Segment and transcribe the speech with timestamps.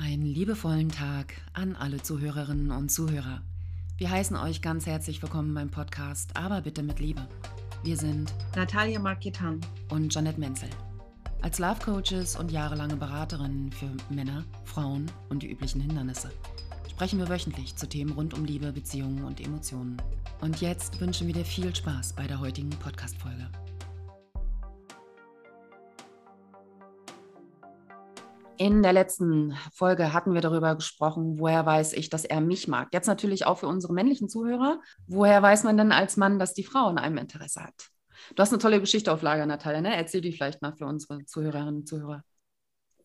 [0.00, 3.42] Einen liebevollen Tag an alle Zuhörerinnen und Zuhörer.
[3.96, 7.26] Wir heißen euch ganz herzlich willkommen beim Podcast, aber bitte mit Liebe.
[7.82, 10.70] Wir sind Natalia Marketan und Janet Menzel.
[11.42, 16.30] Als Love Coaches und jahrelange Beraterinnen für Männer, Frauen und die üblichen Hindernisse
[16.88, 20.00] sprechen wir wöchentlich zu Themen rund um Liebe, Beziehungen und Emotionen.
[20.40, 23.48] Und jetzt wünschen wir dir viel Spaß bei der heutigen Podcast-Folge.
[28.58, 32.88] In der letzten Folge hatten wir darüber gesprochen, woher weiß ich, dass er mich mag.
[32.92, 34.80] Jetzt natürlich auch für unsere männlichen Zuhörer.
[35.06, 37.90] Woher weiß man denn als Mann, dass die Frau an einem Interesse hat?
[38.34, 39.80] Du hast eine tolle Geschichte auf Lager, Natalia.
[39.80, 39.96] Ne?
[39.96, 42.24] Erzähl die vielleicht mal für unsere Zuhörerinnen und Zuhörer.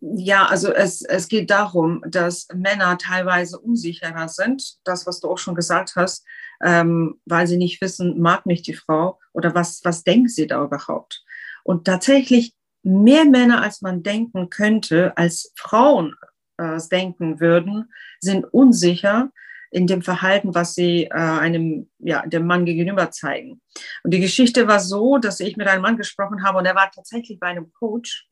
[0.01, 5.37] Ja, also es, es geht darum, dass Männer teilweise unsicherer sind, das, was du auch
[5.37, 6.25] schon gesagt hast,
[6.63, 10.63] ähm, weil sie nicht wissen, mag mich die Frau oder was, was denkt sie da
[10.63, 11.23] überhaupt.
[11.63, 12.53] Und tatsächlich
[12.83, 16.15] mehr Männer, als man denken könnte, als Frauen
[16.57, 19.31] äh, denken würden, sind unsicher
[19.71, 23.61] in dem Verhalten, was sie äh, einem, ja, dem Mann gegenüber zeigen.
[24.03, 26.91] Und die Geschichte war so, dass ich mit einem Mann gesprochen habe und er war
[26.91, 28.27] tatsächlich bei einem Coach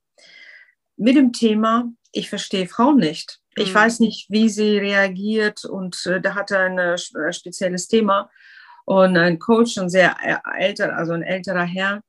[0.98, 3.40] mit dem Thema, ich verstehe Frauen nicht.
[3.56, 3.76] Ich mhm.
[3.76, 8.30] weiß nicht, wie sie reagiert und äh, da hatte er ein äh, spezielles Thema
[8.86, 12.02] und ein Coach, ein sehr äh, älter, also ein älterer Herr,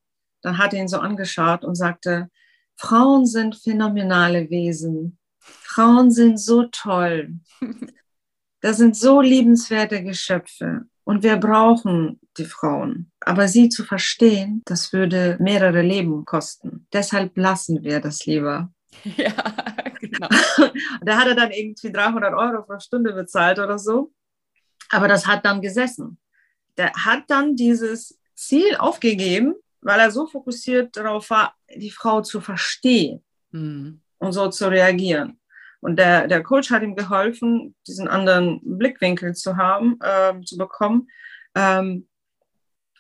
[0.43, 2.29] dann hat er ihn so angeschaut und sagte,
[2.77, 5.19] Frauen sind phänomenale Wesen.
[5.39, 7.34] Frauen sind so toll.
[8.61, 10.83] Das sind so liebenswerte Geschöpfe.
[11.05, 13.11] Und wir brauchen die Frauen.
[13.21, 16.87] Aber sie zu verstehen, das würde mehrere Leben kosten.
[16.93, 18.73] Deshalb lassen wir das lieber.
[19.17, 19.33] Ja,
[19.99, 20.29] genau.
[21.01, 24.12] da hat er dann irgendwie 300 Euro pro Stunde bezahlt oder so.
[24.91, 26.19] Aber das hat dann gesessen.
[26.77, 32.41] Der hat dann dieses Ziel aufgegeben, weil er so fokussiert darauf war, die Frau zu
[32.41, 34.00] verstehen mhm.
[34.19, 35.38] und so zu reagieren.
[35.80, 41.08] Und der, der Coach hat ihm geholfen, diesen anderen Blickwinkel zu haben, äh, zu bekommen.
[41.56, 42.06] Ähm,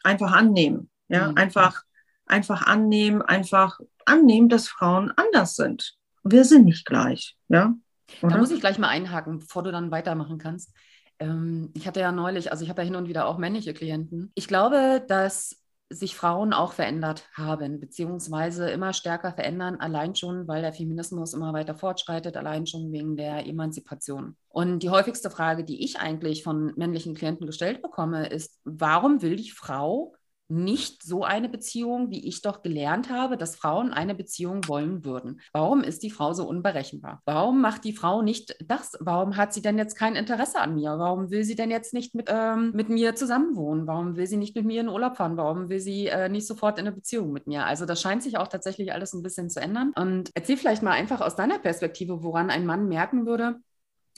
[0.02, 0.90] einfach annehmen.
[1.08, 1.36] Ja, mhm.
[1.36, 1.82] einfach,
[2.26, 5.94] einfach annehmen, einfach annehmen, dass Frauen anders sind.
[6.24, 7.36] Wir sind nicht gleich.
[7.48, 7.74] Ja.
[8.20, 8.32] Oder?
[8.32, 10.72] Da muss ich gleich mal einhaken, bevor du dann weitermachen kannst.
[11.20, 14.32] Ähm, ich hatte ja neulich, also ich habe ja hin und wieder auch männliche Klienten.
[14.34, 15.61] Ich glaube, dass
[15.92, 21.52] sich Frauen auch verändert haben, beziehungsweise immer stärker verändern, allein schon, weil der Feminismus immer
[21.52, 24.36] weiter fortschreitet, allein schon wegen der Emanzipation.
[24.48, 29.36] Und die häufigste Frage, die ich eigentlich von männlichen Klienten gestellt bekomme, ist, warum will
[29.36, 30.14] die Frau
[30.52, 35.40] nicht so eine Beziehung, wie ich doch gelernt habe, dass Frauen eine Beziehung wollen würden.
[35.52, 37.22] Warum ist die Frau so unberechenbar?
[37.24, 38.96] Warum macht die Frau nicht das?
[39.00, 40.98] Warum hat sie denn jetzt kein Interesse an mir?
[40.98, 43.86] Warum will sie denn jetzt nicht mit, ähm, mit mir zusammenwohnen?
[43.86, 45.38] Warum will sie nicht mit mir in Urlaub fahren?
[45.38, 47.64] Warum will sie äh, nicht sofort in eine Beziehung mit mir?
[47.64, 49.92] Also das scheint sich auch tatsächlich alles ein bisschen zu ändern.
[49.96, 53.56] Und erzähl vielleicht mal einfach aus deiner Perspektive, woran ein Mann merken würde,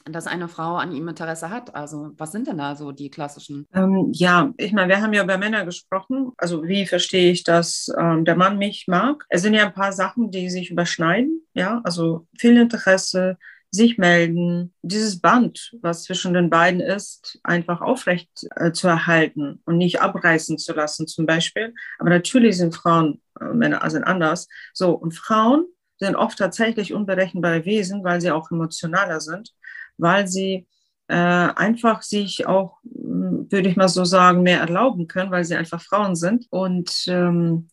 [0.04, 1.74] dass eine Frau an ihm Interesse hat?
[1.74, 3.66] Also was sind denn da so die klassischen?
[3.72, 6.32] Ähm, ja, ich meine, wir haben ja über Männer gesprochen.
[6.36, 9.24] Also wie verstehe ich, dass ähm, der Mann mich mag?
[9.28, 11.42] Es sind ja ein paar Sachen, die sich überschneiden.
[11.54, 13.38] Ja, also viel Interesse,
[13.70, 19.78] sich melden, dieses Band, was zwischen den beiden ist, einfach aufrecht äh, zu erhalten und
[19.78, 21.74] nicht abreißen zu lassen, zum Beispiel.
[21.98, 24.48] Aber natürlich sind Frauen, äh, Männer also anders.
[24.72, 25.66] So, und Frauen
[25.98, 29.52] sind oft tatsächlich unberechenbare Wesen, weil sie auch emotionaler sind
[29.98, 30.66] weil sie
[31.08, 35.56] äh, einfach sich auch, hm, würde ich mal so sagen, mehr erlauben können, weil sie
[35.56, 36.46] einfach Frauen sind.
[36.50, 37.68] Und ähm,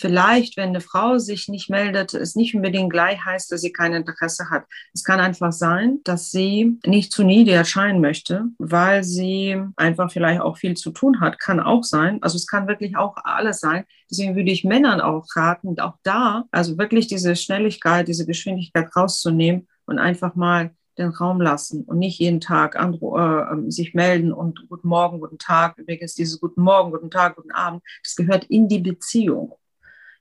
[0.00, 3.92] vielleicht, wenn eine Frau sich nicht meldet, es nicht unbedingt gleich heißt, dass sie kein
[3.92, 4.64] Interesse hat.
[4.94, 10.40] Es kann einfach sein, dass sie nicht zu needy erscheinen möchte, weil sie einfach vielleicht
[10.40, 11.38] auch viel zu tun hat.
[11.38, 12.18] Kann auch sein.
[12.22, 13.84] Also es kann wirklich auch alles sein.
[14.10, 19.68] Deswegen würde ich Männern auch raten, auch da, also wirklich diese Schnelligkeit, diese Geschwindigkeit rauszunehmen
[19.84, 24.66] und einfach mal den Raum lassen und nicht jeden Tag äh, ähm, sich melden und
[24.68, 25.78] guten Morgen, guten Tag.
[25.78, 29.56] Übrigens, dieses guten Morgen, guten Tag, guten Abend, das gehört in die Beziehung.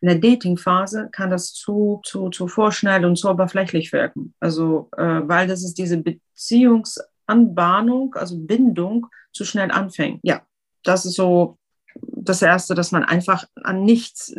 [0.01, 4.33] In der Dating-Phase kann das zu, zu, zu vorschnell und zu oberflächlich wirken.
[4.39, 10.21] Also, äh, weil das ist diese Beziehungsanbahnung, also Bindung, zu schnell anfängt.
[10.23, 10.41] Ja,
[10.83, 11.57] das ist so
[12.01, 14.33] das Erste, dass man einfach an nichts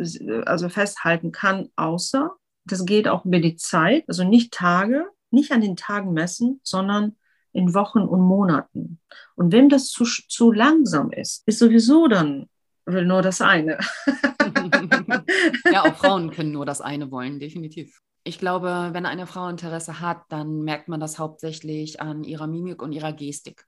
[0.45, 2.31] also festhalten kann, außer
[2.65, 7.15] das geht auch über die Zeit, also nicht Tage, nicht an den Tagen messen, sondern
[7.53, 8.99] in Wochen und Monaten.
[9.35, 12.47] Und wem das zu, zu langsam ist, ist sowieso dann
[12.85, 13.77] will nur das eine.
[15.71, 18.01] ja, auch Frauen können nur das eine wollen, definitiv.
[18.23, 22.81] Ich glaube, wenn eine Frau Interesse hat, dann merkt man das hauptsächlich an ihrer Mimik
[22.81, 23.65] und ihrer Gestik.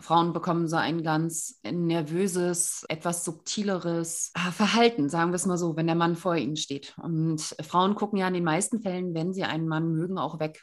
[0.00, 5.74] Frauen bekommen so ein ganz nervöses, etwas subtileres ah, Verhalten, sagen wir es mal so,
[5.74, 6.94] wenn der Mann vor ihnen steht.
[7.02, 10.62] Und Frauen gucken ja in den meisten Fällen, wenn sie einen Mann mögen, auch weg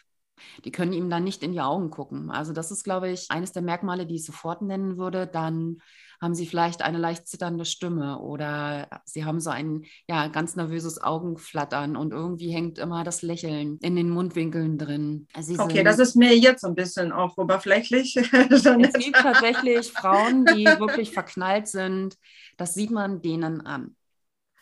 [0.64, 2.32] Die können ihm dann nicht in die Augen gucken.
[2.32, 5.28] Also das ist, glaube ich, eines der Merkmale, die ich sofort nennen würde.
[5.28, 5.78] Dann
[6.22, 11.02] haben sie vielleicht eine leicht zitternde Stimme oder sie haben so ein ja, ganz nervöses
[11.02, 15.28] Augenflattern und irgendwie hängt immer das Lächeln in den Mundwinkeln drin.
[15.40, 18.16] Sie okay, das ist mir jetzt ein bisschen auch oberflächlich.
[18.50, 22.16] es gibt tatsächlich Frauen, die wirklich verknallt sind.
[22.58, 23.96] Das sieht man denen an.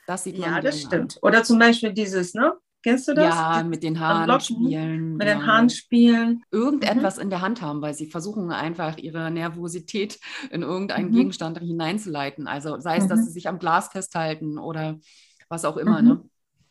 [0.07, 1.15] Das sieht man ja, das stimmt.
[1.15, 1.19] An.
[1.21, 2.53] Oder zum Beispiel dieses, ne?
[2.83, 3.33] Kennst du das?
[3.33, 5.15] Ja, mit den Haaren spielen.
[5.15, 5.35] Mit ja.
[5.35, 6.43] den Haaren spielen.
[6.51, 7.23] Irgendetwas mhm.
[7.23, 10.19] in der Hand haben, weil sie versuchen einfach ihre Nervosität
[10.51, 11.13] in irgendeinen mhm.
[11.13, 12.45] Gegenstand hineinzuleiten.
[12.45, 13.09] Also sei es, mhm.
[13.09, 14.99] dass sie sich am Glas festhalten oder
[15.47, 16.01] was auch immer.
[16.01, 16.21] Ne?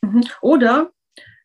[0.02, 0.10] Mhm.
[0.10, 0.24] Mhm.
[0.42, 0.90] Oder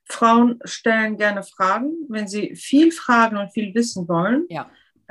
[0.09, 1.93] Frauen stellen gerne Fragen.
[2.09, 4.69] Wenn sie viel fragen und viel wissen wollen, ja.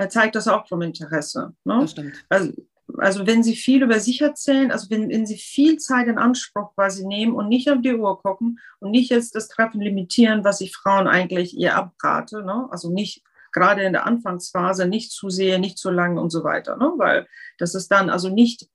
[0.09, 1.55] zeigt das auch vom Interesse.
[1.63, 1.79] Ne?
[1.81, 2.13] Das stimmt.
[2.29, 2.53] Also
[2.97, 6.73] also wenn sie viel über sich erzählen, also wenn, wenn sie viel Zeit in Anspruch
[6.75, 10.61] quasi nehmen und nicht auf die Uhr gucken und nicht jetzt das Treffen limitieren, was
[10.61, 12.67] ich Frauen eigentlich ihr abrate, ne?
[12.71, 16.77] also nicht gerade in der Anfangsphase nicht zu sehr, nicht zu lang und so weiter,
[16.77, 16.93] ne?
[16.97, 18.67] weil das ist dann also nicht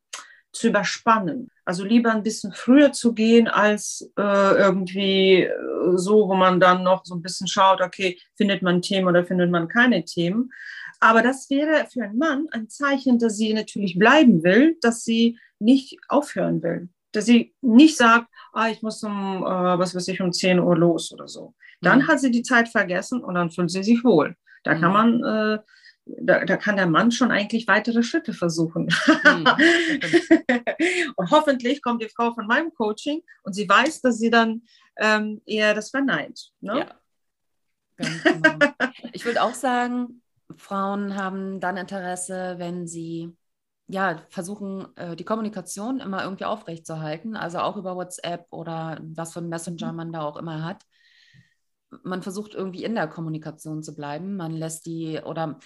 [0.53, 1.51] zu überspannen.
[1.65, 5.53] Also lieber ein bisschen früher zu gehen, als äh, irgendwie äh,
[5.95, 9.51] so, wo man dann noch so ein bisschen schaut, okay, findet man Themen oder findet
[9.51, 10.51] man keine Themen.
[11.03, 15.37] Aber das wäre für einen Mann ein Zeichen, dass sie natürlich bleiben will, dass sie
[15.59, 16.91] nicht aufhören will.
[17.11, 20.77] Dass sie nicht sagt, ah, ich muss um, äh, was weiß ich, um 10 Uhr
[20.77, 21.55] los oder so.
[21.81, 22.07] Dann mhm.
[22.07, 24.37] hat sie die Zeit vergessen und dann fühlt sie sich wohl.
[24.63, 24.81] Da mhm.
[24.81, 25.59] kann man, äh,
[26.05, 28.85] da, da, kann der Mann schon eigentlich weitere Schritte versuchen.
[29.25, 29.47] Mhm.
[31.17, 34.63] und hoffentlich kommt die Frau von meinem Coaching und sie weiß, dass sie dann
[34.99, 36.53] ähm, eher das verneint.
[36.61, 36.79] Ne?
[36.79, 36.87] Ja.
[37.97, 38.59] Ganz genau.
[39.13, 40.22] Ich würde auch sagen,
[40.57, 43.37] Frauen haben dann Interesse, wenn sie
[43.93, 49.41] ja, versuchen, äh, die Kommunikation immer irgendwie aufrechtzuerhalten, also auch über WhatsApp oder was für
[49.41, 49.97] ein Messenger mhm.
[49.97, 50.83] man da auch immer hat.
[52.03, 54.37] Man versucht irgendwie in der Kommunikation zu bleiben.
[54.37, 55.59] Man lässt die, oder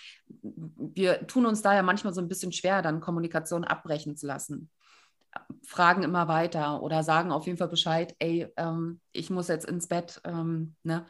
[0.43, 4.69] wir tun uns da ja manchmal so ein bisschen schwer, dann Kommunikation abbrechen zu lassen.
[5.63, 9.87] Fragen immer weiter oder sagen auf jeden Fall Bescheid, ey, ähm, ich muss jetzt ins
[9.87, 10.21] Bett.
[10.25, 11.07] Ähm, ne?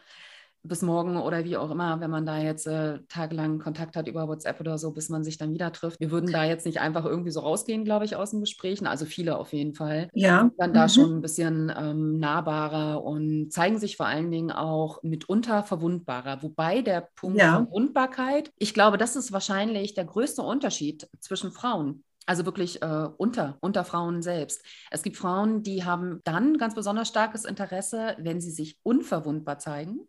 [0.68, 4.28] Bis morgen oder wie auch immer, wenn man da jetzt äh, tagelang Kontakt hat über
[4.28, 6.00] WhatsApp oder so, bis man sich dann wieder trifft.
[6.00, 8.86] Wir würden da jetzt nicht einfach irgendwie so rausgehen, glaube ich, aus den Gesprächen.
[8.86, 10.08] Also viele auf jeden Fall.
[10.12, 10.50] Ja.
[10.58, 10.88] Dann da mhm.
[10.88, 16.42] schon ein bisschen ähm, nahbarer und zeigen sich vor allen Dingen auch mitunter verwundbarer.
[16.42, 17.56] Wobei der Punkt ja.
[17.56, 22.04] Verwundbarkeit, ich glaube, das ist wahrscheinlich der größte Unterschied zwischen Frauen.
[22.26, 24.64] Also wirklich äh, unter, unter Frauen selbst.
[24.90, 30.00] Es gibt Frauen, die haben dann ganz besonders starkes Interesse, wenn sie sich unverwundbar zeigen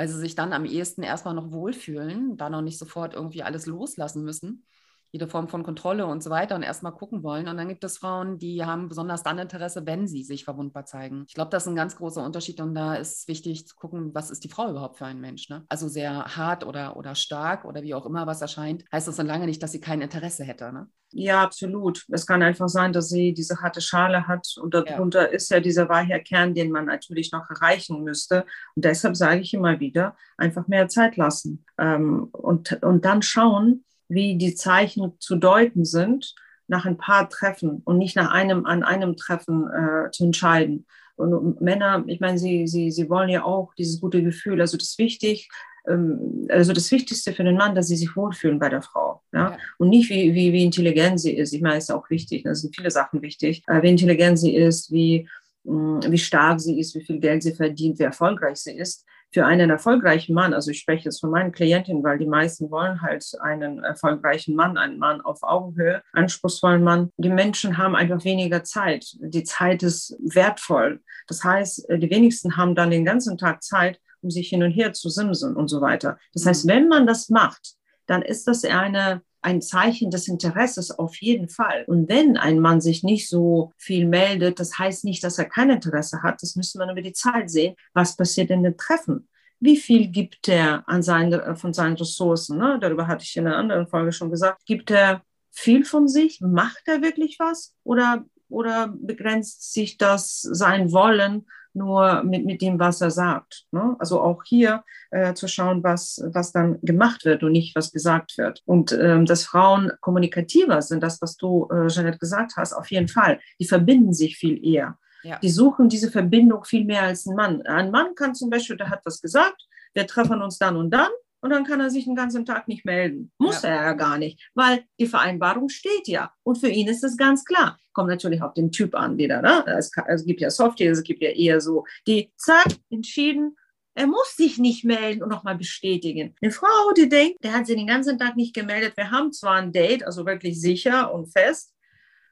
[0.00, 3.66] weil sie sich dann am ehesten erstmal noch wohlfühlen, da noch nicht sofort irgendwie alles
[3.66, 4.64] loslassen müssen,
[5.12, 7.48] jede Form von Kontrolle und so weiter und erstmal gucken wollen.
[7.48, 11.24] Und dann gibt es Frauen, die haben besonders dann Interesse, wenn sie sich verwundbar zeigen.
[11.28, 14.30] Ich glaube, das ist ein ganz großer Unterschied und da ist wichtig zu gucken, was
[14.30, 15.48] ist die Frau überhaupt für ein Mensch.
[15.48, 15.64] Ne?
[15.68, 19.26] Also sehr hart oder, oder stark oder wie auch immer was erscheint, heißt das dann
[19.26, 20.72] lange nicht, dass sie kein Interesse hätte.
[20.72, 20.88] Ne?
[21.12, 22.04] Ja, absolut.
[22.08, 25.34] Es kann einfach sein, dass sie diese harte Schale hat und darunter ja.
[25.34, 28.44] ist ja dieser weiche Kern, den man natürlich noch erreichen müsste.
[28.76, 33.84] Und deshalb sage ich immer wieder, einfach mehr Zeit lassen ähm, und, und dann schauen,
[34.10, 36.34] wie die Zeichen zu deuten sind,
[36.66, 40.86] nach ein paar Treffen und nicht nach einem, an einem Treffen äh, zu entscheiden.
[41.16, 44.60] Und Männer, ich meine, sie, sie, sie wollen ja auch dieses gute Gefühl.
[44.60, 45.50] Also das wichtig,
[45.88, 49.22] ähm, also das Wichtigste für den Mann, dass sie sich wohlfühlen bei der Frau.
[49.32, 49.50] Ja?
[49.50, 49.58] ja.
[49.78, 51.52] Und nicht, wie, wie, wie intelligent sie ist.
[51.52, 52.44] Ich meine, ist auch wichtig.
[52.44, 53.62] Da sind viele Sachen wichtig.
[53.66, 55.28] Äh, wie intelligent sie ist, wie,
[55.64, 59.04] mh, mm, wie stark sie ist, wie viel Geld sie verdient, wie erfolgreich sie ist
[59.32, 63.00] für einen erfolgreichen Mann, also ich spreche jetzt von meinen Klientinnen, weil die meisten wollen
[63.00, 67.10] halt einen erfolgreichen Mann, einen Mann auf Augenhöhe, anspruchsvollen Mann.
[67.16, 69.06] Die Menschen haben einfach weniger Zeit.
[69.20, 71.00] Die Zeit ist wertvoll.
[71.28, 74.92] Das heißt, die wenigsten haben dann den ganzen Tag Zeit, um sich hin und her
[74.92, 76.18] zu simsen und so weiter.
[76.34, 76.70] Das heißt, mhm.
[76.70, 77.74] wenn man das macht,
[78.06, 81.84] dann ist das eine ein Zeichen des Interesses auf jeden Fall.
[81.86, 85.70] Und wenn ein Mann sich nicht so viel meldet, das heißt nicht, dass er kein
[85.70, 86.42] Interesse hat.
[86.42, 87.74] Das müsste man über die Zeit sehen.
[87.94, 89.28] Was passiert in den Treffen?
[89.58, 92.58] Wie viel gibt er an seine, von seinen Ressourcen?
[92.58, 92.78] Ne?
[92.80, 94.64] Darüber hatte ich in einer anderen Folge schon gesagt.
[94.66, 96.40] Gibt er viel von sich?
[96.40, 97.74] Macht er wirklich was?
[97.84, 103.64] Oder, oder begrenzt sich das sein Wollen nur mit, mit dem, was er sagt.
[103.70, 103.96] Ne?
[103.98, 108.38] Also auch hier äh, zu schauen, was, was dann gemacht wird und nicht, was gesagt
[108.38, 108.62] wird.
[108.66, 113.08] Und ähm, dass Frauen kommunikativer sind, das, was du, äh, Jeanette, gesagt hast, auf jeden
[113.08, 113.40] Fall.
[113.58, 114.98] Die verbinden sich viel eher.
[115.22, 115.38] Ja.
[115.38, 117.62] Die suchen diese Verbindung viel mehr als ein Mann.
[117.62, 121.10] Ein Mann kann zum Beispiel, der hat was gesagt, wir treffen uns dann und dann
[121.40, 123.32] und dann kann er sich den ganzen Tag nicht melden.
[123.38, 123.70] Muss ja.
[123.70, 126.32] er ja gar nicht, weil die Vereinbarung steht ja.
[126.42, 127.78] Und für ihn ist es ganz klar.
[128.00, 129.42] Kommt natürlich auf den Typ an, wieder.
[129.42, 129.62] Ne?
[129.76, 133.58] Es, es gibt ja Softies, es gibt ja eher so, die zack, entschieden,
[133.94, 136.34] Er muss sich nicht melden und nochmal bestätigen.
[136.40, 138.96] Eine Frau, die denkt, der hat sich den ganzen Tag nicht gemeldet.
[138.96, 141.74] Wir haben zwar ein Date, also wirklich sicher und fest,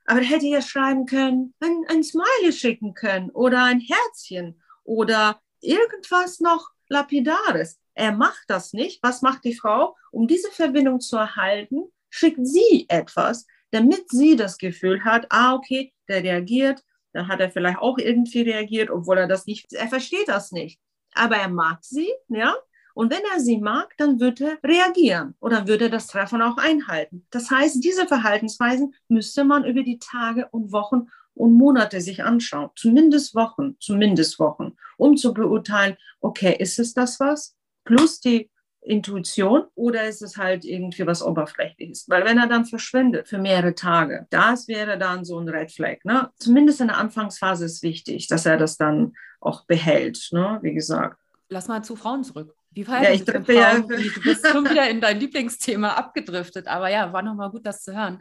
[0.07, 5.39] aber der hätte ja schreiben können, ein, ein Smiley schicken können oder ein Herzchen oder
[5.61, 7.79] irgendwas noch Lapidares.
[7.93, 9.03] Er macht das nicht.
[9.03, 9.97] Was macht die Frau?
[10.13, 15.93] Um diese Verbindung zu erhalten, schickt sie etwas, damit sie das Gefühl hat, ah, okay,
[16.09, 16.83] der reagiert,
[17.13, 20.81] dann hat er vielleicht auch irgendwie reagiert, obwohl er das nicht, er versteht das nicht.
[21.15, 22.55] Aber er mag sie, ja,
[22.99, 27.25] und wenn er sie mag, dann wird er reagieren oder würde das Treffen auch einhalten.
[27.31, 32.71] Das heißt, diese Verhaltensweisen müsste man über die Tage und Wochen und Monate sich anschauen.
[32.75, 37.57] Zumindest Wochen, zumindest Wochen, um zu beurteilen, okay, ist es das was?
[37.85, 42.09] Plus die Intuition oder ist es halt irgendwie was Oberflächliches?
[42.09, 45.99] Weil wenn er dann verschwindet für mehrere Tage, das wäre dann so ein Red Flag.
[46.05, 46.31] Ne?
[46.39, 50.59] Zumindest in der Anfangsphase ist wichtig, dass er das dann auch behält, ne?
[50.63, 51.19] wie gesagt.
[51.49, 52.55] Lass mal zu Frauen zurück.
[52.71, 53.47] Wie verhalten ja, ich sich Frauen?
[53.57, 53.81] Ja.
[53.81, 57.95] Du bist schon wieder in dein Lieblingsthema abgedriftet, aber ja, war nochmal gut, das zu
[57.95, 58.21] hören.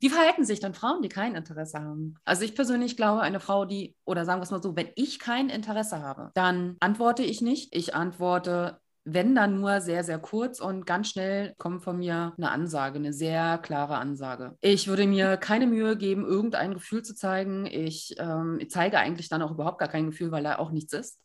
[0.00, 2.16] Wie verhalten sich dann Frauen, die kein Interesse haben?
[2.24, 5.18] Also ich persönlich glaube, eine Frau, die, oder sagen wir es mal so, wenn ich
[5.18, 7.74] kein Interesse habe, dann antworte ich nicht.
[7.74, 12.50] Ich antworte, wenn dann nur sehr, sehr kurz und ganz schnell kommt von mir eine
[12.50, 14.56] Ansage, eine sehr klare Ansage.
[14.60, 17.66] Ich würde mir keine Mühe geben, irgendein Gefühl zu zeigen.
[17.66, 21.20] Ich, ähm, zeige eigentlich dann auch überhaupt gar kein Gefühl, weil da auch nichts ist.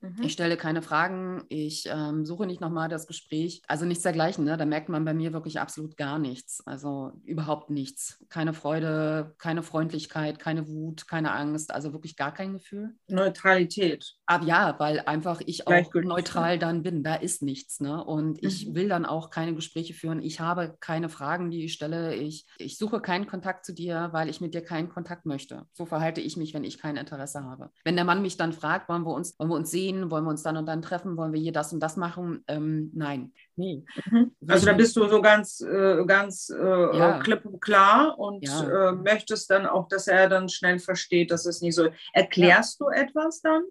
[0.00, 0.22] Mhm.
[0.22, 3.62] Ich stelle keine Fragen, ich ähm, suche nicht nochmal das Gespräch.
[3.66, 4.44] Also nichts dergleichen.
[4.44, 4.56] Ne?
[4.56, 6.66] Da merkt man bei mir wirklich absolut gar nichts.
[6.66, 8.24] Also überhaupt nichts.
[8.28, 11.72] Keine Freude, keine Freundlichkeit, keine Wut, keine Angst.
[11.72, 12.94] Also wirklich gar kein Gefühl.
[13.08, 14.14] Neutralität.
[14.26, 17.02] Aber ja, weil einfach ich auch neutral dann bin.
[17.02, 17.80] Da ist nichts.
[17.80, 18.02] Ne?
[18.02, 18.74] Und ich mhm.
[18.74, 20.22] will dann auch keine Gespräche führen.
[20.22, 22.14] Ich habe keine Fragen, die ich stelle.
[22.14, 25.66] Ich, ich suche keinen Kontakt zu dir, weil ich mit dir keinen Kontakt möchte.
[25.72, 27.70] So verhalte ich mich, wenn ich kein Interesse habe.
[27.84, 30.10] Wenn der Mann mich dann fragt, wollen wir uns, wollen wir uns sehen, sehen?
[30.10, 31.16] Wollen wir uns dann und dann treffen?
[31.16, 32.44] Wollen wir hier das und das machen?
[32.48, 33.84] Ähm, nein, nee.
[34.10, 34.32] Mhm.
[34.48, 37.18] Also da bist du so ganz, äh, ganz äh, ja.
[37.20, 38.90] klipp und klar und ja.
[38.90, 41.88] äh, möchtest dann auch, dass er dann schnell versteht, dass es nicht so.
[42.12, 42.86] Erklärst ja.
[42.86, 43.62] du etwas dann?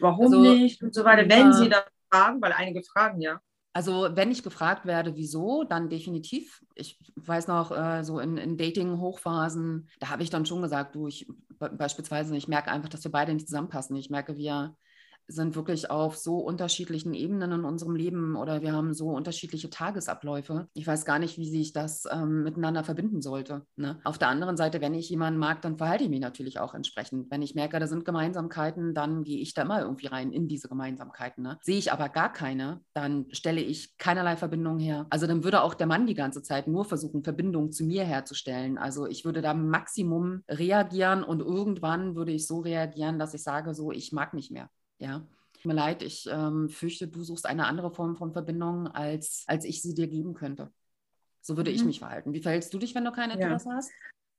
[0.00, 0.82] Warum also, nicht?
[0.82, 3.40] Und so weiter, wenn sie dann fragen, weil einige fragen ja.
[3.74, 6.64] Also wenn ich gefragt werde, wieso, dann definitiv.
[6.74, 11.06] Ich weiß noch, äh, so in, in Dating-Hochphasen, da habe ich dann schon gesagt, du,
[11.06, 13.96] ich beispielsweise, ich merke einfach, dass wir beide nicht zusammenpassen.
[13.96, 14.76] Ich merke, wir,
[15.28, 20.68] sind wirklich auf so unterschiedlichen Ebenen in unserem Leben oder wir haben so unterschiedliche Tagesabläufe.
[20.72, 23.66] Ich weiß gar nicht, wie sich das ähm, miteinander verbinden sollte.
[23.76, 24.00] Ne?
[24.04, 27.30] Auf der anderen Seite, wenn ich jemanden mag, dann verhalte ich mich natürlich auch entsprechend.
[27.30, 30.68] Wenn ich merke, da sind Gemeinsamkeiten, dann gehe ich da mal irgendwie rein in diese
[30.68, 31.44] Gemeinsamkeiten.
[31.44, 31.58] Ne?
[31.62, 35.06] Sehe ich aber gar keine, dann stelle ich keinerlei Verbindung her.
[35.10, 38.78] Also dann würde auch der Mann die ganze Zeit nur versuchen, Verbindung zu mir herzustellen.
[38.78, 43.74] Also ich würde da Maximum reagieren und irgendwann würde ich so reagieren, dass ich sage,
[43.74, 44.70] so, ich mag nicht mehr.
[44.98, 45.22] Ja.
[45.54, 49.64] Tut mir leid, ich ähm, fürchte, du suchst eine andere Form von Verbindung, als, als
[49.64, 50.70] ich sie dir geben könnte.
[51.40, 51.76] So würde mhm.
[51.76, 52.32] ich mich verhalten.
[52.32, 53.74] Wie verhältst du dich, wenn du kein Interesse ja.
[53.74, 53.90] hast?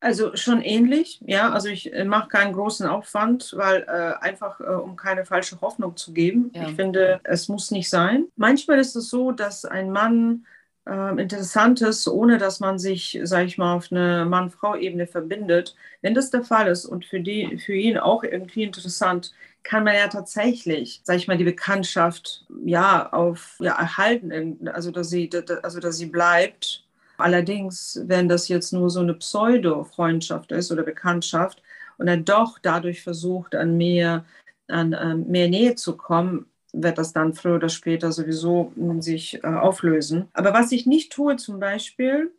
[0.01, 1.51] Also schon ähnlich, ja.
[1.51, 5.97] Also ich äh, mache keinen großen Aufwand, weil äh, einfach äh, um keine falsche Hoffnung
[5.97, 6.51] zu geben.
[6.53, 6.69] Ja.
[6.69, 8.27] Ich finde, es muss nicht sein.
[8.37, 10.45] Manchmal ist es so, dass ein Mann
[10.87, 15.75] äh, interessant ist, ohne dass man sich, sage ich mal, auf eine Mann-Frau-Ebene verbindet.
[16.01, 19.95] Wenn das der Fall ist und für, die, für ihn auch irgendwie interessant, kann man
[19.95, 25.29] ja tatsächlich, sage ich mal, die Bekanntschaft ja auf ja erhalten, also dass sie,
[25.63, 26.85] also dass sie bleibt.
[27.17, 31.61] Allerdings, wenn das jetzt nur so eine Pseudo-Freundschaft ist oder Bekanntschaft
[31.97, 34.25] und er doch dadurch versucht, an mehr,
[34.67, 39.47] an äh, mehr Nähe zu kommen, wird das dann früher oder später sowieso sich äh,
[39.47, 40.29] auflösen.
[40.33, 42.31] Aber was ich nicht tue zum Beispiel,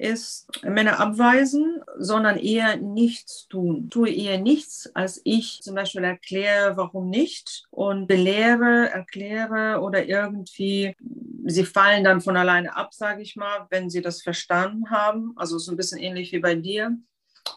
[0.00, 3.84] ist Männer abweisen, sondern eher nichts tun.
[3.84, 10.06] Ich tue eher nichts, als ich zum Beispiel erkläre, warum nicht und belehre, erkläre oder
[10.06, 10.96] irgendwie,
[11.44, 15.34] sie fallen dann von alleine ab, sage ich mal, wenn sie das verstanden haben.
[15.36, 16.96] Also so ein bisschen ähnlich wie bei dir.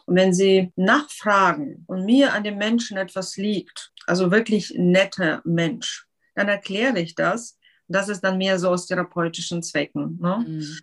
[0.06, 6.06] Und wenn sie nachfragen und mir an dem Menschen etwas liegt, also wirklich netter Mensch,
[6.34, 7.58] dann erkläre ich das.
[7.88, 10.18] Das ist dann mehr so aus therapeutischen Zwecken.
[10.20, 10.44] Ne?
[10.46, 10.78] Mhm.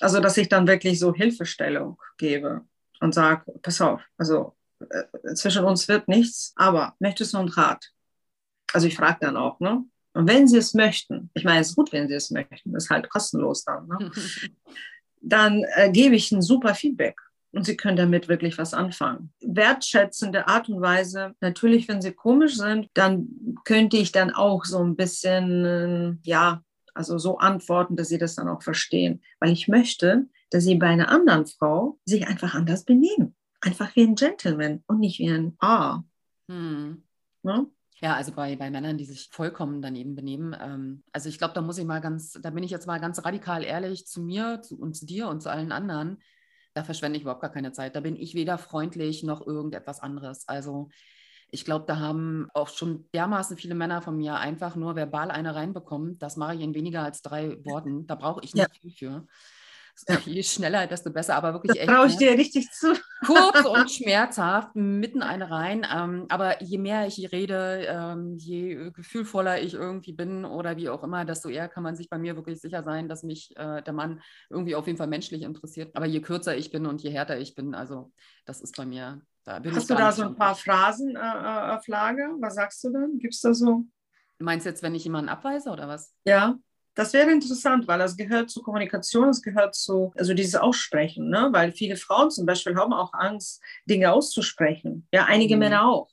[0.00, 2.62] Also, dass ich dann wirklich so Hilfestellung gebe
[3.00, 4.56] und sage, pass auf, also
[4.90, 7.90] äh, zwischen uns wird nichts, aber möchtest du einen Rat?
[8.72, 9.84] Also ich frage dann auch, ne?
[10.14, 12.90] Und wenn sie es möchten, ich meine, es ist gut, wenn sie es möchten, ist
[12.90, 14.10] halt kostenlos dann, ne?
[15.20, 17.20] dann äh, gebe ich ein super Feedback
[17.52, 19.32] und sie können damit wirklich was anfangen.
[19.40, 23.28] Wertschätzende Art und Weise, natürlich, wenn sie komisch sind, dann
[23.64, 26.62] könnte ich dann auch so ein bisschen, ja,
[26.94, 29.22] also so antworten, dass sie das dann auch verstehen.
[29.40, 33.34] Weil ich möchte, dass sie bei einer anderen Frau sich einfach anders benehmen.
[33.60, 36.02] Einfach wie ein Gentleman und nicht wie ein A.
[36.48, 37.02] Hm.
[37.42, 37.66] Ne?
[38.00, 40.56] Ja, also bei, bei Männern, die sich vollkommen daneben benehmen.
[40.60, 43.24] Ähm, also ich glaube, da muss ich mal ganz, da bin ich jetzt mal ganz
[43.24, 46.22] radikal ehrlich zu mir zu, und zu dir und zu allen anderen.
[46.74, 47.96] Da verschwende ich überhaupt gar keine Zeit.
[47.96, 50.46] Da bin ich weder freundlich noch irgendetwas anderes.
[50.46, 50.90] Also
[51.50, 55.54] ich glaube, da haben auch schon dermaßen viele Männer von mir einfach nur verbal eine
[55.54, 56.18] reinbekommen.
[56.18, 58.06] Das mache ich in weniger als drei Worten.
[58.06, 58.80] Da brauche ich nicht ja.
[58.80, 59.26] viel für.
[60.06, 60.18] Ja.
[60.24, 61.88] Je schneller, desto besser, aber wirklich das echt.
[61.88, 62.94] Traue ich dir richtig zu.
[63.26, 65.84] Kurz und schmerzhaft, mitten eine rein.
[65.92, 71.02] Ähm, aber je mehr ich rede, ähm, je gefühlvoller ich irgendwie bin oder wie auch
[71.02, 73.92] immer, desto eher kann man sich bei mir wirklich sicher sein, dass mich äh, der
[73.92, 75.96] Mann irgendwie auf jeden Fall menschlich interessiert.
[75.96, 78.12] Aber je kürzer ich bin und je härter ich bin, also
[78.44, 79.20] das ist bei mir.
[79.48, 82.36] Hast du da so ein paar Phrasen äh, äh, auf Lager?
[82.40, 83.18] Was sagst du dann?
[83.18, 83.84] Gibt es da so?
[84.38, 86.14] Meinst du jetzt, wenn ich jemanden abweise oder was?
[86.24, 86.58] Ja.
[86.94, 91.48] Das wäre interessant, weil das gehört zur Kommunikation, es gehört zu, also dieses Aussprechen, ne?
[91.52, 95.06] weil viele Frauen zum Beispiel haben auch Angst, Dinge auszusprechen.
[95.12, 95.60] Ja, einige mhm.
[95.60, 96.08] Männer auch.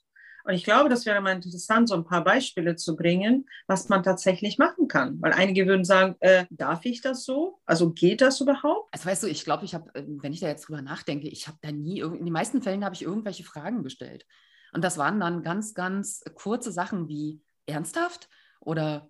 [0.46, 4.04] Und ich glaube, das wäre mal interessant, so ein paar Beispiele zu bringen, was man
[4.04, 5.20] tatsächlich machen kann.
[5.20, 7.60] Weil einige würden sagen, äh, darf ich das so?
[7.66, 8.94] Also geht das überhaupt?
[8.94, 11.48] Also weißt du, ich glaube, ich habe, äh, wenn ich da jetzt drüber nachdenke, ich
[11.48, 14.28] habe da nie, in den meisten Fällen habe ich irgendwelche Fragen gestellt.
[14.72, 19.10] Und das waren dann ganz, ganz kurze Sachen wie ernsthaft oder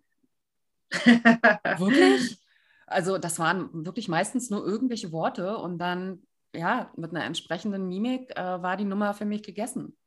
[1.77, 2.39] wirklich?
[2.87, 6.21] Also das waren wirklich meistens nur irgendwelche Worte und dann,
[6.55, 9.97] ja, mit einer entsprechenden Mimik äh, war die Nummer für mich gegessen.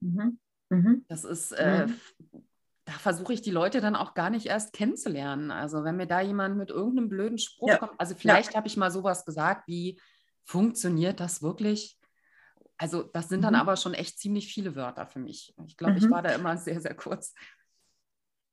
[0.00, 0.38] Mhm.
[0.70, 1.04] Mhm.
[1.08, 1.94] Das ist, äh, mhm.
[2.84, 5.50] da versuche ich die Leute dann auch gar nicht erst kennenzulernen.
[5.50, 7.78] Also wenn mir da jemand mit irgendeinem blöden Spruch ja.
[7.78, 8.56] kommt, also vielleicht ja.
[8.56, 10.00] habe ich mal sowas gesagt wie,
[10.44, 11.98] funktioniert das wirklich?
[12.78, 13.60] Also das sind dann mhm.
[13.60, 15.54] aber schon echt ziemlich viele Wörter für mich.
[15.66, 16.10] Ich glaube, ich mhm.
[16.10, 17.34] war da immer sehr, sehr kurz.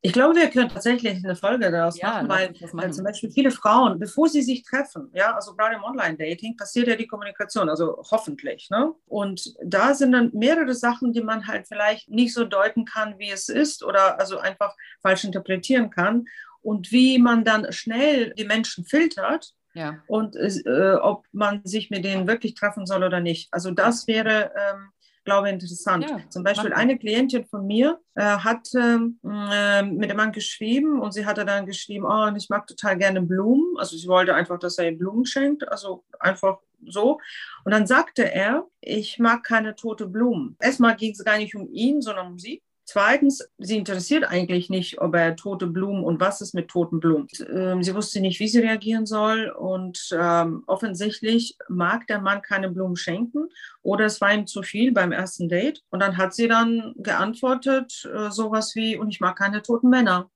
[0.06, 3.50] Ich glaube, wir können tatsächlich eine Folge daraus ja, machen, weil, weil, zum Beispiel viele
[3.50, 8.04] Frauen, bevor sie sich treffen, ja, also gerade im Online-Dating, passiert ja die Kommunikation, also
[8.12, 8.70] hoffentlich.
[8.70, 8.94] Ne?
[9.08, 13.32] Und da sind dann mehrere Sachen, die man halt vielleicht nicht so deuten kann, wie
[13.32, 16.28] es ist oder also einfach falsch interpretieren kann.
[16.62, 20.02] Und wie man dann schnell die Menschen filtert, ja.
[20.08, 23.52] und äh, ob man sich mit denen wirklich treffen soll oder nicht.
[23.52, 24.90] Also das wäre ähm,
[25.26, 26.10] glaube ich, interessant.
[26.10, 31.12] Ja, Zum Beispiel eine Klientin von mir äh, hat äh, mit dem Mann geschrieben und
[31.12, 33.76] sie hatte dann geschrieben, oh, ich mag total gerne Blumen.
[33.78, 37.20] Also sie wollte einfach, dass er ihr Blumen schenkt, also einfach so.
[37.66, 40.56] Und dann sagte er, ich mag keine tote Blumen.
[40.60, 42.62] Erstmal ging es gar nicht um ihn, sondern um sie.
[42.88, 47.28] Zweitens, sie interessiert eigentlich nicht, ob er tote Blumen und was ist mit toten Blumen.
[47.50, 52.70] Ähm, sie wusste nicht, wie sie reagieren soll und ähm, offensichtlich mag der Mann keine
[52.70, 53.50] Blumen schenken
[53.82, 55.82] oder es war ihm zu viel beim ersten Date.
[55.90, 60.30] Und dann hat sie dann geantwortet, äh, sowas wie, und ich mag keine toten Männer.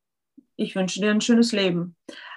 [0.55, 1.95] Ich wünsche dir ein schönes Leben.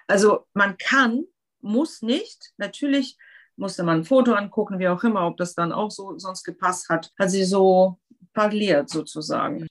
[0.08, 1.24] Also man kann,
[1.62, 3.16] muss nicht, natürlich
[3.56, 6.90] musste man ein Foto angucken, wie auch immer, ob das dann auch so sonst gepasst
[6.90, 7.98] hat, hat sie so
[8.34, 9.66] parliert sozusagen.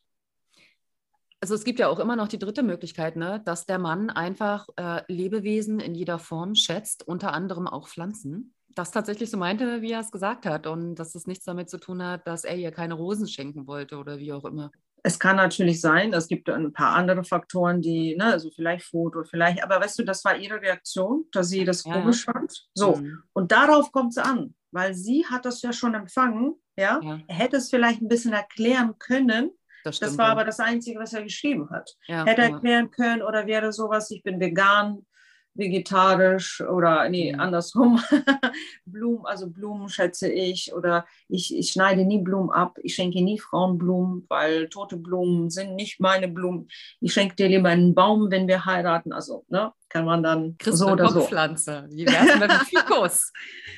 [1.41, 3.41] Also es gibt ja auch immer noch die dritte Möglichkeit, ne?
[3.43, 8.53] dass der Mann einfach äh, Lebewesen in jeder Form schätzt, unter anderem auch Pflanzen.
[8.75, 11.79] Das tatsächlich so meinte, wie er es gesagt hat und dass es nichts damit zu
[11.79, 14.71] tun hat, dass er ihr keine Rosen schenken wollte oder wie auch immer.
[15.03, 19.23] Es kann natürlich sein, es gibt ein paar andere Faktoren, die, ne, also vielleicht Foto,
[19.23, 21.93] vielleicht, aber weißt du, das war ihre Reaktion, dass sie das ja.
[21.93, 22.67] komisch fand.
[22.75, 23.23] So, mhm.
[23.33, 26.99] und darauf kommt es an, weil sie hat das ja schon empfangen, ja?
[27.01, 27.19] ja.
[27.27, 29.49] Er hätte es vielleicht ein bisschen erklären können,
[29.83, 31.95] das, das war aber das Einzige, was er geschrieben hat.
[32.07, 35.05] Ja, Hätte er erklären können oder wäre sowas, ich bin vegan,
[35.53, 37.39] vegetarisch oder nee, mhm.
[37.39, 38.01] andersrum.
[38.85, 42.77] Blumen, also Blumen schätze ich oder ich, ich schneide nie Blumen ab.
[42.81, 46.67] Ich schenke nie Frauen Blumen, weil tote Blumen sind nicht meine Blumen.
[46.99, 49.11] Ich schenke dir lieber einen Baum, wenn wir heiraten.
[49.11, 51.21] Also, ne, kann man dann Kriegst so oder so.
[51.21, 51.87] Pflanze.
[51.91, 53.31] Wie wär's mit dem Fikus?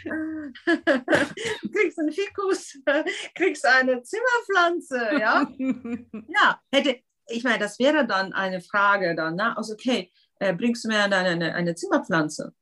[1.74, 2.80] kriegst einen Fikus,
[3.36, 5.48] kriegst eine Zimmerpflanze, ja?
[6.28, 9.58] ja, hätte, ich meine, das wäre dann eine Frage dann, ne?
[9.58, 10.12] Also, okay,
[10.44, 12.54] äh, bringst du mir eine, eine, eine Zimmerpflanze?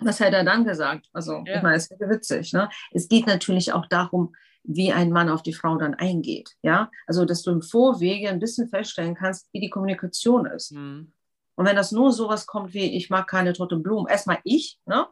[0.00, 1.08] Was hätte er dann gesagt?
[1.12, 1.56] Also, ja.
[1.56, 2.52] ich meine, es wäre witzig.
[2.52, 2.68] Ne?
[2.92, 6.50] Es geht natürlich auch darum, wie ein Mann auf die Frau dann eingeht.
[6.62, 10.72] Ja, also, dass du im Vorwege ein bisschen feststellen kannst, wie die Kommunikation ist.
[10.72, 11.12] Mhm.
[11.56, 15.06] Und wenn das nur sowas kommt wie, ich mag keine toten Blumen, erstmal ich, ne?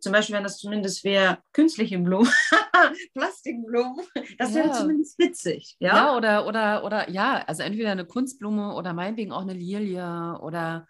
[0.00, 2.28] Zum Beispiel, wenn das zumindest wäre künstliche Blumen,
[3.14, 4.04] Plastikblumen,
[4.38, 4.72] das wäre ja.
[4.74, 5.76] zumindest witzig.
[5.78, 5.96] Ja?
[5.96, 10.86] ja, oder, oder, oder ja, also entweder eine Kunstblume oder meinetwegen auch eine Lilie oder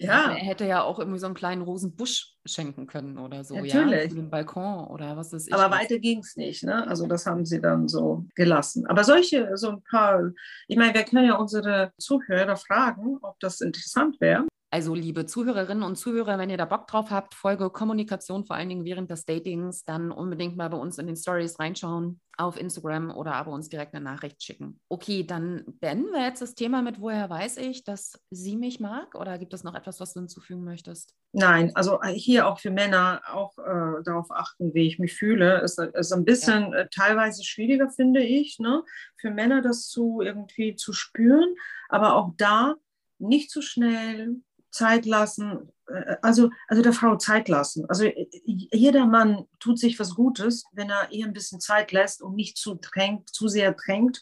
[0.00, 0.32] ja.
[0.32, 3.74] Er hätte ja auch irgendwie so einen kleinen Rosenbusch schenken können oder so, Natürlich.
[3.74, 5.52] ja, für den Balkon oder was ist.
[5.52, 6.86] Aber weiter ging es nicht, ne?
[6.88, 8.86] Also das haben sie dann so gelassen.
[8.86, 10.30] Aber solche, so ein paar,
[10.68, 14.46] ich meine, wir können ja unsere Zuhörer fragen, ob das interessant wäre.
[14.72, 18.68] Also, liebe Zuhörerinnen und Zuhörer, wenn ihr da Bock drauf habt, Folge Kommunikation, vor allen
[18.68, 23.10] Dingen während des Datings, dann unbedingt mal bei uns in den Stories reinschauen auf Instagram
[23.10, 24.80] oder aber uns direkt eine Nachricht schicken.
[24.88, 29.16] Okay, dann beenden wir jetzt das Thema mit, woher weiß ich, dass sie mich mag?
[29.16, 31.16] Oder gibt es noch etwas, was du hinzufügen möchtest?
[31.32, 35.62] Nein, also äh, hier auch für Männer auch äh, darauf achten, wie ich mich fühle,
[35.62, 36.78] ist, ist ein bisschen ja.
[36.78, 38.84] äh, teilweise schwieriger, finde ich, ne?
[39.16, 41.56] für Männer das zu irgendwie zu spüren,
[41.88, 42.76] aber auch da
[43.18, 44.36] nicht zu schnell
[44.70, 47.84] Zeit lassen, äh, also, also der Frau Zeit lassen.
[47.88, 52.22] Also äh, jeder Mann tut sich was Gutes, wenn er ihr ein bisschen Zeit lässt
[52.22, 54.20] und nicht zu, drängt, zu sehr drängt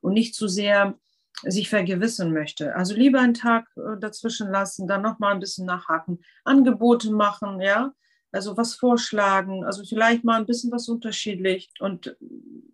[0.00, 0.94] und nicht zu sehr
[1.42, 2.74] sich vergewissern möchte.
[2.74, 7.92] Also lieber einen Tag äh, dazwischen lassen, dann nochmal ein bisschen nachhaken, Angebote machen, ja,
[8.32, 12.16] also was vorschlagen, also vielleicht mal ein bisschen was unterschiedlich und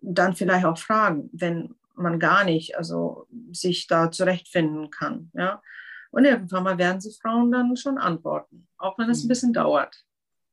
[0.01, 5.61] dann vielleicht auch fragen, wenn man gar nicht, also sich da zurechtfinden kann, ja.
[6.15, 9.29] Und irgendwann mal werden sie Frauen dann schon antworten, auch wenn es ein mhm.
[9.29, 9.93] bisschen dauert.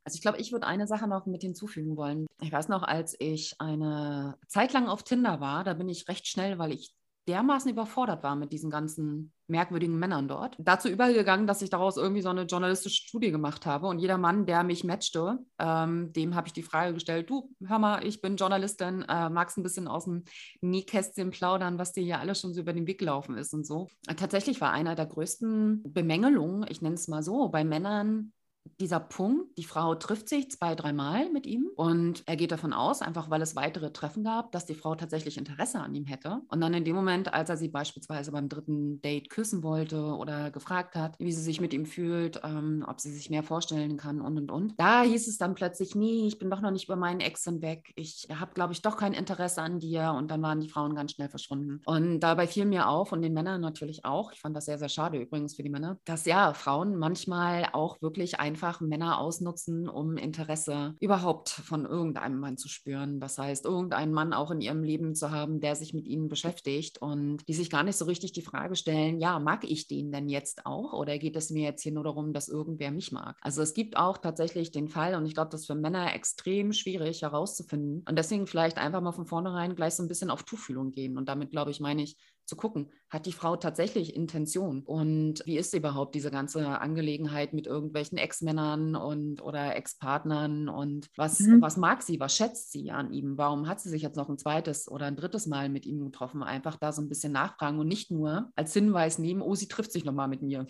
[0.04, 2.26] Also ich glaube, ich würde eine Sache noch mit hinzufügen wollen.
[2.40, 6.26] Ich weiß noch, als ich eine Zeit lang auf Tinder war, da bin ich recht
[6.26, 6.92] schnell, weil ich
[7.28, 10.56] dermaßen überfordert war mit diesen ganzen merkwürdigen Männern dort.
[10.58, 13.86] Dazu übergegangen, dass ich daraus irgendwie so eine journalistische Studie gemacht habe.
[13.86, 17.78] Und jeder Mann, der mich matchte, ähm, dem habe ich die Frage gestellt, du, hör
[17.78, 20.24] mal, ich bin Journalistin, äh, magst ein bisschen aus dem
[20.60, 23.88] Nähkästchen plaudern, was dir hier alles schon so über den Weg gelaufen ist und so.
[24.16, 28.32] Tatsächlich war einer der größten Bemängelungen, ich nenne es mal so, bei Männern
[28.80, 33.02] dieser Punkt, die Frau trifft sich zwei, dreimal mit ihm und er geht davon aus,
[33.02, 36.40] einfach weil es weitere Treffen gab, dass die Frau tatsächlich Interesse an ihm hätte.
[36.48, 40.50] Und dann in dem Moment, als er sie beispielsweise beim dritten Date küssen wollte oder
[40.50, 44.20] gefragt hat, wie sie sich mit ihm fühlt, ähm, ob sie sich mehr vorstellen kann
[44.20, 46.96] und und und, da hieß es dann plötzlich, nee, ich bin doch noch nicht über
[46.96, 50.60] meinen Ex hinweg, ich habe, glaube ich, doch kein Interesse an dir und dann waren
[50.60, 51.80] die Frauen ganz schnell verschwunden.
[51.84, 54.88] Und dabei fiel mir auf und den Männern natürlich auch, ich fand das sehr, sehr
[54.88, 59.88] schade übrigens für die Männer, dass ja Frauen manchmal auch wirklich ein einfach Männer ausnutzen,
[59.88, 63.18] um Interesse überhaupt von irgendeinem Mann zu spüren.
[63.18, 67.00] Das heißt, irgendeinen Mann auch in ihrem Leben zu haben, der sich mit ihnen beschäftigt
[67.00, 70.28] und die sich gar nicht so richtig die Frage stellen, ja, mag ich den denn
[70.28, 73.38] jetzt auch oder geht es mir jetzt hier nur darum, dass irgendwer mich mag?
[73.40, 76.74] Also es gibt auch tatsächlich den Fall und ich glaube, das ist für Männer extrem
[76.74, 80.90] schwierig herauszufinden und deswegen vielleicht einfach mal von vornherein gleich so ein bisschen auf Tuchfühlung
[80.90, 85.42] gehen und damit, glaube ich, meine ich, zu gucken, hat die Frau tatsächlich Intention und
[85.46, 91.60] wie ist überhaupt diese ganze Angelegenheit mit irgendwelchen Ex-Männern und oder Ex-Partnern und was, mhm.
[91.60, 94.38] was mag sie, was schätzt sie an ihm, warum hat sie sich jetzt noch ein
[94.38, 97.88] zweites oder ein drittes Mal mit ihm getroffen, einfach da so ein bisschen nachfragen und
[97.88, 100.66] nicht nur als Hinweis nehmen, oh, sie trifft sich nochmal mit mir.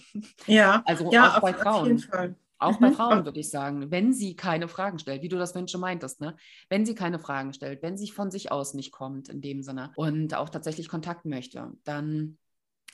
[0.46, 1.82] Ja, also ja, auch auf, bei Frauen.
[1.82, 2.36] Auf jeden Fall.
[2.62, 2.94] Auch bei mhm.
[2.94, 6.36] Frauen würde ich sagen, wenn sie keine Fragen stellt, wie du das schon meintest, ne?
[6.68, 9.92] wenn sie keine Fragen stellt, wenn sie von sich aus nicht kommt in dem Sinne
[9.96, 12.38] und auch tatsächlich Kontakt möchte, dann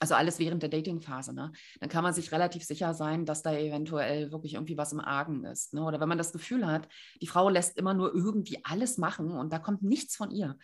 [0.00, 1.52] also alles während der Datingphase, ne?
[1.80, 5.44] Dann kann man sich relativ sicher sein, dass da eventuell wirklich irgendwie was im Argen
[5.44, 5.74] ist.
[5.74, 5.82] Ne?
[5.82, 6.88] Oder wenn man das Gefühl hat,
[7.20, 10.56] die Frau lässt immer nur irgendwie alles machen und da kommt nichts von ihr,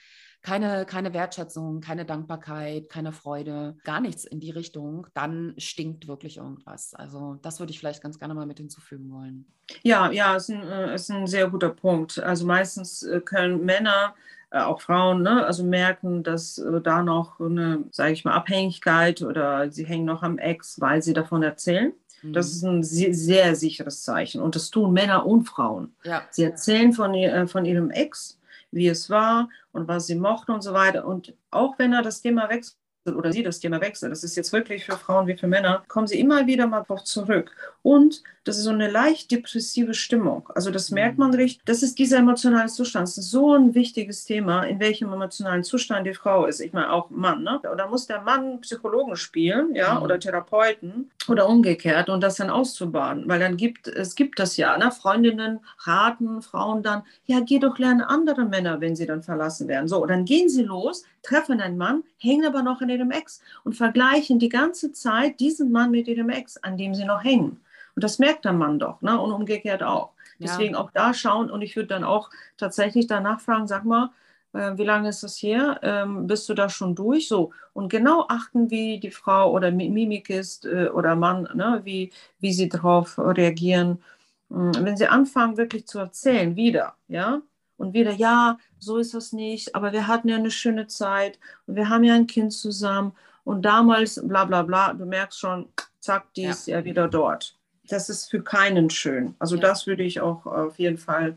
[0.45, 6.37] keine, keine Wertschätzung, keine Dankbarkeit, keine Freude, gar nichts in die Richtung, dann stinkt wirklich
[6.37, 6.95] irgendwas.
[6.95, 9.47] Also das würde ich vielleicht ganz gerne mal mit hinzufügen wollen.
[9.83, 12.19] Ja, ja, ist ein, äh, ist ein sehr guter Punkt.
[12.19, 14.15] Also meistens äh, können Männer
[14.51, 19.73] äh, auch Frauen, ne, also merken, dass da noch eine, sage ich mal, Abhängigkeit oder
[19.73, 21.95] sie hängen noch am Ex, weil sie davon erzählen.
[22.23, 22.53] Das mhm.
[22.53, 24.43] ist ein sehr, sehr, sicheres Zeichen.
[24.43, 25.95] Und das tun Männer und Frauen.
[26.05, 26.23] Ja.
[26.31, 27.15] Sie erzählen von,
[27.49, 28.39] von ihrem Ex
[28.75, 31.07] wie es war und was sie mochten und so weiter.
[31.07, 34.53] Und auch wenn er das Thema wechselt, oder sie das Thema wechselt, das ist jetzt
[34.53, 37.51] wirklich für Frauen wie für Männer, kommen sie immer wieder mal drauf zurück.
[37.83, 40.49] Und das ist so eine leicht depressive Stimmung.
[40.55, 41.37] Also das merkt man mhm.
[41.37, 41.65] richtig.
[41.65, 43.09] Das ist dieser emotionale Zustand.
[43.09, 46.61] Das ist so ein wichtiges Thema, in welchem emotionalen Zustand die Frau ist.
[46.61, 47.43] Ich meine auch Mann.
[47.43, 47.61] Ne?
[47.71, 50.03] Oder muss der Mann Psychologen spielen, ja, mhm.
[50.03, 54.77] oder Therapeuten oder umgekehrt und das dann auszubaden, weil dann gibt es gibt das ja.
[54.77, 54.91] Ne?
[54.91, 59.89] Freundinnen raten Frauen dann, ja, geh doch lernen andere Männer, wenn sie dann verlassen werden.
[59.89, 63.75] So, dann gehen sie los, treffen einen Mann, hängen aber noch in ihrem Ex und
[63.75, 67.61] vergleichen die ganze Zeit diesen Mann mit ihrem Ex, an dem sie noch hängen.
[67.95, 69.21] Und das merkt der Mann doch, ne?
[69.21, 70.11] und umgekehrt auch.
[70.39, 70.81] Deswegen ja.
[70.81, 74.11] auch da schauen und ich würde dann auch tatsächlich danach fragen, sag mal,
[74.53, 75.79] äh, wie lange ist das her?
[75.83, 77.29] Ähm, bist du da schon durch?
[77.29, 77.53] So.
[77.73, 81.81] Und genau achten, wie die Frau oder Mimik ist äh, oder Mann, ne?
[81.85, 84.03] wie, wie sie darauf reagieren.
[84.49, 84.73] Mhm.
[84.81, 87.43] Wenn sie anfangen, wirklich zu erzählen, wieder, ja,
[87.77, 91.77] und wieder, ja, so ist das nicht, aber wir hatten ja eine schöne Zeit und
[91.77, 93.13] wir haben ja ein Kind zusammen
[93.45, 95.69] und damals, bla bla bla, du merkst schon,
[96.01, 96.51] zack, die ja.
[96.51, 97.57] ist ja wieder dort.
[97.89, 99.35] Das ist für keinen schön.
[99.39, 99.63] Also ja.
[99.63, 101.37] das würde ich auch auf jeden Fall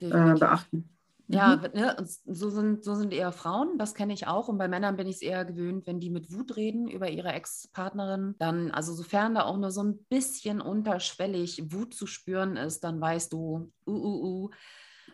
[0.00, 0.88] äh, beachten.
[1.30, 1.78] Ja, mhm.
[1.78, 1.96] ne,
[2.26, 4.48] so, sind, so sind eher Frauen, das kenne ich auch.
[4.48, 7.32] Und bei Männern bin ich es eher gewöhnt, wenn die mit Wut reden über ihre
[7.32, 12.82] Ex-Partnerin, dann, also sofern da auch nur so ein bisschen unterschwellig Wut zu spüren ist,
[12.82, 14.50] dann weißt du, uh, uh, uh.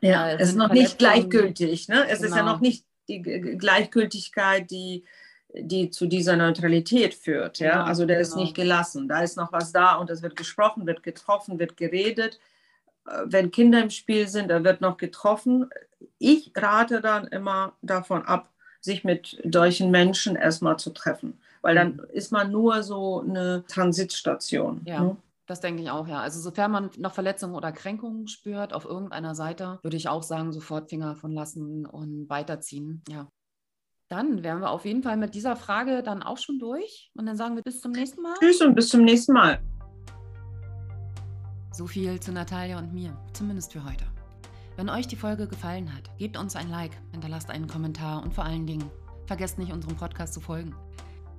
[0.06, 1.88] Ja, es ist noch nicht gleichgültig.
[1.88, 2.06] Ne?
[2.08, 2.30] Es genau.
[2.30, 5.04] ist ja noch nicht die Gleichgültigkeit, die
[5.56, 7.58] die zu dieser Neutralität führt.
[7.58, 7.72] Ja?
[7.72, 8.28] Genau, also der genau.
[8.28, 9.08] ist nicht gelassen.
[9.08, 12.40] Da ist noch was da und es wird gesprochen, wird getroffen, wird geredet.
[13.06, 15.70] Äh, wenn Kinder im Spiel sind, da wird noch getroffen.
[16.18, 21.94] Ich rate dann immer davon ab, sich mit solchen Menschen erstmal zu treffen, weil dann
[21.94, 22.06] mhm.
[22.12, 24.82] ist man nur so eine Transitstation.
[24.84, 25.00] Ja.
[25.00, 25.16] Ne?
[25.46, 26.20] Das denke ich auch, ja.
[26.20, 30.52] Also sofern man noch Verletzungen oder Kränkungen spürt auf irgendeiner Seite, würde ich auch sagen,
[30.52, 33.02] sofort Finger von lassen und weiterziehen.
[33.08, 33.28] Ja.
[34.08, 37.10] Dann wären wir auf jeden Fall mit dieser Frage dann auch schon durch.
[37.14, 38.34] Und dann sagen wir bis zum nächsten Mal.
[38.40, 39.62] Tschüss und bis zum nächsten Mal.
[41.72, 44.04] So viel zu Natalia und mir, zumindest für heute.
[44.76, 48.44] Wenn euch die Folge gefallen hat, gebt uns ein Like, hinterlasst einen Kommentar und vor
[48.44, 48.90] allen Dingen,
[49.26, 50.74] vergesst nicht, unserem Podcast zu folgen.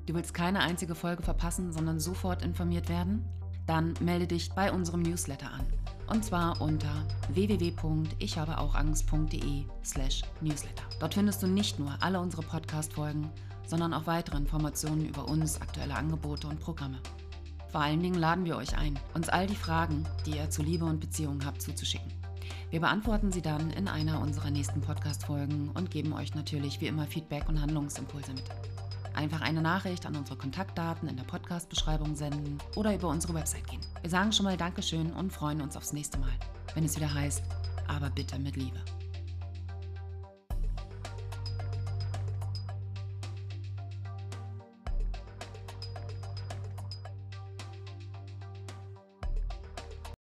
[0.06, 3.26] Du willst keine einzige Folge verpassen, sondern sofort informiert werden?
[3.68, 5.66] Dann melde dich bei unserem Newsletter an.
[6.08, 10.84] Und zwar unter www.ichhabeauchangst.de slash newsletter.
[11.00, 13.32] Dort findest du nicht nur alle unsere Podcast-Folgen,
[13.66, 17.00] sondern auch weitere Informationen über uns, aktuelle Angebote und Programme.
[17.72, 20.86] Vor allen Dingen laden wir euch ein, uns all die Fragen, die ihr zu Liebe
[20.86, 22.14] und Beziehungen habt, zuzuschicken.
[22.70, 27.06] Wir beantworten sie dann in einer unserer nächsten Podcast-Folgen und geben euch natürlich wie immer
[27.06, 28.44] Feedback und Handlungsimpulse mit.
[29.16, 33.80] Einfach eine Nachricht an unsere Kontaktdaten in der Podcast-Beschreibung senden oder über unsere Website gehen.
[34.02, 36.34] Wir sagen schon mal Dankeschön und freuen uns aufs nächste Mal,
[36.74, 37.42] wenn es wieder heißt,
[37.88, 38.80] aber bitte mit Liebe.